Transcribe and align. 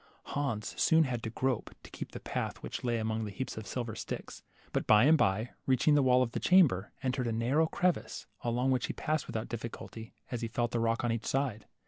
Hans 0.33 0.73
soon 0.81 1.03
had 1.03 1.21
to 1.21 1.29
grope, 1.29 1.75
to 1.83 1.91
keep 1.91 2.11
the 2.11 2.19
path 2.19 2.63
which 2.63 2.83
lay 2.83 2.97
among 2.97 3.23
the 3.23 3.29
heaps 3.29 3.55
of 3.55 3.67
silver 3.67 3.93
sticks; 3.93 4.41
but 4.73 4.87
by 4.87 5.03
and 5.03 5.15
by, 5.15 5.51
reaching 5.67 5.93
the 5.93 6.01
wall 6.01 6.23
of 6.23 6.31
the 6.31 6.39
chamber, 6.39 6.91
entered 7.03 7.27
a 7.27 7.31
narrow 7.31 7.67
crevice, 7.67 8.25
along 8.43 8.71
which 8.71 8.87
he 8.87 8.93
passed 8.93 9.27
with 9.27 9.37
out 9.37 9.47
difficulty, 9.47 10.15
as 10.31 10.41
he 10.41 10.47
felt 10.47 10.71
the 10.71 10.79
rock 10.79 11.03
on 11.03 11.11
each 11.11 11.27
side. 11.27 11.67